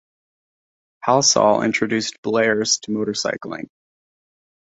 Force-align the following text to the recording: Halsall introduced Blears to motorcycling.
Halsall 1.05 1.63
introduced 1.63 2.23
Blears 2.23 2.79
to 2.79 2.91
motorcycling. 2.91 3.67